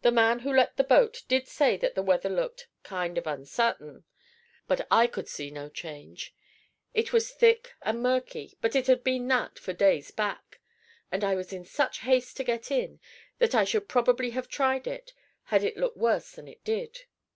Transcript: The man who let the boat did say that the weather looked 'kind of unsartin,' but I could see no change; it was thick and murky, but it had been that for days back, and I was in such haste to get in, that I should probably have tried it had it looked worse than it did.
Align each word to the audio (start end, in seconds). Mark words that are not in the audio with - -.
The 0.00 0.10
man 0.10 0.40
who 0.40 0.52
let 0.52 0.76
the 0.76 0.82
boat 0.82 1.22
did 1.28 1.46
say 1.46 1.76
that 1.76 1.94
the 1.94 2.02
weather 2.02 2.28
looked 2.28 2.66
'kind 2.82 3.16
of 3.16 3.28
unsartin,' 3.28 4.02
but 4.66 4.88
I 4.90 5.06
could 5.06 5.28
see 5.28 5.52
no 5.52 5.68
change; 5.68 6.34
it 6.94 7.12
was 7.12 7.30
thick 7.30 7.74
and 7.82 8.02
murky, 8.02 8.58
but 8.60 8.74
it 8.74 8.88
had 8.88 9.04
been 9.04 9.28
that 9.28 9.60
for 9.60 9.72
days 9.72 10.10
back, 10.10 10.58
and 11.12 11.22
I 11.22 11.36
was 11.36 11.52
in 11.52 11.64
such 11.64 12.00
haste 12.00 12.36
to 12.38 12.42
get 12.42 12.72
in, 12.72 12.98
that 13.38 13.54
I 13.54 13.62
should 13.62 13.86
probably 13.88 14.30
have 14.30 14.48
tried 14.48 14.88
it 14.88 15.12
had 15.44 15.62
it 15.62 15.76
looked 15.76 15.96
worse 15.96 16.32
than 16.32 16.48
it 16.48 16.64
did. 16.64 17.02